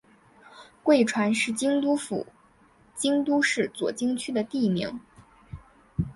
[0.81, 2.25] 贵船是京都府
[2.95, 4.99] 京都市左京区的地名。